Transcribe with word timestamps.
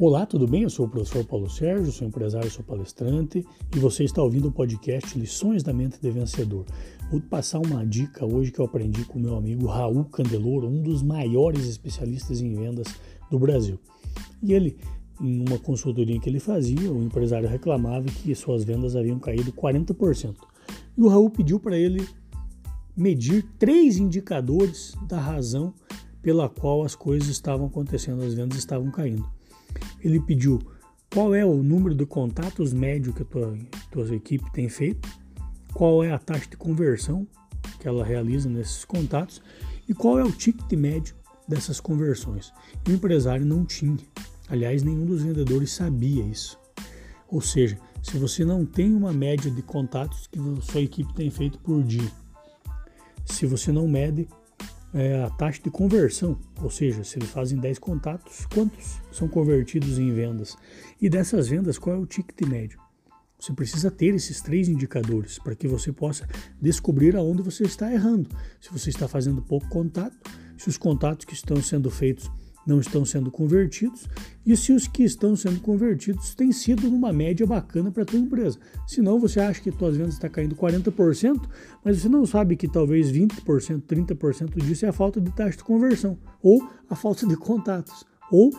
Olá, 0.00 0.26
tudo 0.26 0.48
bem? 0.48 0.64
Eu 0.64 0.70
sou 0.70 0.86
o 0.86 0.88
professor 0.88 1.24
Paulo 1.24 1.48
Sérgio, 1.48 1.92
sou 1.92 2.08
empresário, 2.08 2.50
sou 2.50 2.64
palestrante 2.64 3.46
e 3.72 3.78
você 3.78 4.02
está 4.02 4.20
ouvindo 4.20 4.48
o 4.48 4.52
podcast 4.52 5.16
Lições 5.16 5.62
da 5.62 5.72
Mente 5.72 6.00
de 6.00 6.10
Vencedor. 6.10 6.66
Vou 7.12 7.20
passar 7.20 7.60
uma 7.60 7.86
dica 7.86 8.26
hoje 8.26 8.50
que 8.50 8.58
eu 8.58 8.64
aprendi 8.64 9.04
com 9.04 9.20
meu 9.20 9.36
amigo 9.36 9.66
Raul 9.66 10.04
Candeloro, 10.06 10.66
um 10.66 10.82
dos 10.82 11.00
maiores 11.00 11.68
especialistas 11.68 12.40
em 12.40 12.52
vendas 12.56 12.88
do 13.30 13.38
Brasil. 13.38 13.78
E 14.42 14.52
ele, 14.52 14.76
em 15.20 15.48
uma 15.48 15.60
consultoria 15.60 16.18
que 16.18 16.28
ele 16.28 16.40
fazia, 16.40 16.92
o 16.92 17.04
empresário 17.04 17.48
reclamava 17.48 18.06
que 18.06 18.34
suas 18.34 18.64
vendas 18.64 18.96
haviam 18.96 19.20
caído 19.20 19.52
40%. 19.52 20.34
E 20.98 21.02
o 21.02 21.06
Raul 21.06 21.30
pediu 21.30 21.60
para 21.60 21.78
ele 21.78 22.04
medir 22.96 23.46
três 23.60 23.96
indicadores 23.96 24.92
da 25.06 25.20
razão 25.20 25.72
pela 26.20 26.48
qual 26.48 26.82
as 26.82 26.96
coisas 26.96 27.28
estavam 27.28 27.68
acontecendo, 27.68 28.24
as 28.24 28.34
vendas 28.34 28.58
estavam 28.58 28.90
caindo 28.90 29.24
ele 30.04 30.20
pediu 30.20 30.60
qual 31.12 31.34
é 31.34 31.44
o 31.44 31.62
número 31.62 31.94
de 31.94 32.04
contatos 32.04 32.72
médio 32.72 33.12
que 33.12 33.22
a 33.22 33.24
tua, 33.24 33.56
tua 33.90 34.14
equipe 34.14 34.52
tem 34.52 34.68
feito, 34.68 35.08
qual 35.72 36.04
é 36.04 36.12
a 36.12 36.18
taxa 36.18 36.50
de 36.50 36.56
conversão 36.56 37.26
que 37.80 37.88
ela 37.88 38.04
realiza 38.04 38.48
nesses 38.48 38.84
contatos 38.84 39.40
e 39.88 39.94
qual 39.94 40.18
é 40.18 40.24
o 40.24 40.32
ticket 40.32 40.72
médio 40.72 41.14
dessas 41.46 41.80
conversões. 41.80 42.52
O 42.88 42.90
empresário 42.90 43.44
não 43.44 43.64
tinha. 43.64 43.98
Aliás, 44.48 44.82
nenhum 44.82 45.06
dos 45.06 45.22
vendedores 45.22 45.72
sabia 45.72 46.24
isso. 46.24 46.58
Ou 47.28 47.40
seja, 47.40 47.78
se 48.02 48.18
você 48.18 48.44
não 48.44 48.66
tem 48.66 48.94
uma 48.94 49.12
média 49.12 49.50
de 49.50 49.62
contatos 49.62 50.26
que 50.26 50.38
sua 50.62 50.80
equipe 50.80 51.12
tem 51.14 51.30
feito 51.30 51.58
por 51.58 51.82
dia, 51.82 52.10
se 53.24 53.46
você 53.46 53.72
não 53.72 53.88
mede 53.88 54.28
é, 54.94 55.22
a 55.24 55.30
taxa 55.30 55.60
de 55.62 55.70
conversão, 55.70 56.38
ou 56.62 56.70
seja, 56.70 57.02
se 57.02 57.18
eles 57.18 57.30
fazem 57.30 57.58
10 57.58 57.78
contatos, 57.80 58.46
quantos 58.46 59.00
são 59.10 59.26
convertidos 59.26 59.98
em 59.98 60.12
vendas? 60.12 60.56
E 61.02 61.10
dessas 61.10 61.48
vendas, 61.48 61.76
qual 61.76 61.96
é 61.96 61.98
o 61.98 62.06
ticket 62.06 62.48
médio? 62.48 62.78
Você 63.38 63.52
precisa 63.52 63.90
ter 63.90 64.14
esses 64.14 64.40
três 64.40 64.68
indicadores 64.68 65.38
para 65.38 65.54
que 65.54 65.66
você 65.66 65.92
possa 65.92 66.26
descobrir 66.62 67.16
aonde 67.16 67.42
você 67.42 67.64
está 67.64 67.92
errando. 67.92 68.30
Se 68.60 68.72
você 68.72 68.88
está 68.88 69.06
fazendo 69.06 69.42
pouco 69.42 69.68
contato, 69.68 70.16
se 70.56 70.68
os 70.68 70.78
contatos 70.78 71.26
que 71.26 71.34
estão 71.34 71.60
sendo 71.60 71.90
feitos 71.90 72.30
não 72.66 72.80
estão 72.80 73.04
sendo 73.04 73.30
convertidos 73.30 74.08
e 74.46 74.56
se 74.56 74.72
os 74.72 74.86
que 74.86 75.02
estão 75.02 75.36
sendo 75.36 75.60
convertidos 75.60 76.34
têm 76.34 76.52
sido 76.52 76.90
numa 76.90 77.12
média 77.12 77.46
bacana 77.46 77.90
para 77.90 78.02
a 78.02 78.06
tua 78.06 78.18
empresa. 78.18 78.58
Senão 78.86 79.18
você 79.18 79.40
acha 79.40 79.60
que 79.60 79.70
tuas 79.70 79.96
vendas 79.96 80.14
estão 80.14 80.30
tá 80.30 80.34
caindo 80.34 80.54
40%, 80.54 81.40
mas 81.84 81.98
você 81.98 82.08
não 82.08 82.24
sabe 82.26 82.56
que 82.56 82.68
talvez 82.68 83.12
20%, 83.12 83.82
30% 83.82 84.62
disso 84.64 84.86
é 84.86 84.88
a 84.88 84.92
falta 84.92 85.20
de 85.20 85.30
taxa 85.32 85.58
de 85.58 85.64
conversão 85.64 86.18
ou 86.42 86.66
a 86.88 86.94
falta 86.94 87.26
de 87.26 87.36
contatos 87.36 88.04
ou 88.30 88.50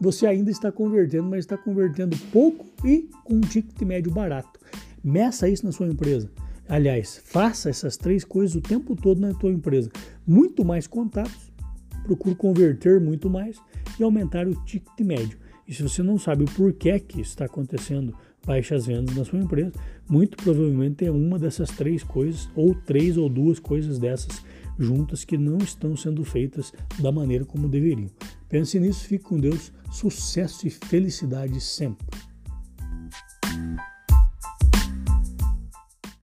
você 0.00 0.26
ainda 0.26 0.50
está 0.50 0.70
convertendo, 0.70 1.24
mas 1.24 1.40
está 1.40 1.56
convertendo 1.56 2.16
pouco 2.32 2.66
e 2.86 3.08
com 3.22 3.34
um 3.34 3.40
ticket 3.40 3.80
médio 3.82 4.12
barato. 4.12 4.60
Meça 5.02 5.48
isso 5.48 5.64
na 5.64 5.72
sua 5.72 5.86
empresa. 5.86 6.30
Aliás, 6.68 7.20
faça 7.24 7.68
essas 7.68 7.96
três 7.96 8.24
coisas 8.24 8.56
o 8.56 8.60
tempo 8.60 8.96
todo 8.96 9.20
na 9.20 9.34
tua 9.34 9.52
empresa. 9.52 9.90
Muito 10.26 10.64
mais 10.64 10.86
contatos, 10.86 11.52
procure 12.04 12.34
converter 12.34 13.00
muito 13.00 13.28
mais 13.28 13.56
e 13.98 14.02
aumentar 14.02 14.46
o 14.46 14.54
ticket 14.64 15.00
médio. 15.00 15.38
E 15.66 15.74
se 15.74 15.82
você 15.82 16.02
não 16.02 16.18
sabe 16.18 16.44
o 16.44 16.50
porquê 16.50 16.98
que 17.00 17.20
está 17.20 17.46
acontecendo 17.46 18.14
baixas 18.46 18.86
vendas 18.86 19.16
na 19.16 19.24
sua 19.24 19.38
empresa, 19.38 19.72
muito 20.08 20.36
provavelmente 20.36 21.04
é 21.04 21.10
uma 21.10 21.38
dessas 21.38 21.70
três 21.70 22.02
coisas, 22.02 22.48
ou 22.54 22.74
três 22.74 23.16
ou 23.16 23.28
duas 23.28 23.58
coisas 23.58 23.98
dessas 23.98 24.44
juntas 24.78 25.24
que 25.24 25.38
não 25.38 25.58
estão 25.58 25.96
sendo 25.96 26.24
feitas 26.24 26.72
da 26.98 27.10
maneira 27.10 27.44
como 27.44 27.68
deveriam. 27.68 28.10
Pense 28.48 28.78
nisso, 28.78 29.06
fique 29.06 29.24
com 29.24 29.38
Deus, 29.38 29.72
sucesso 29.90 30.66
e 30.66 30.70
felicidade 30.70 31.60
sempre. 31.60 32.06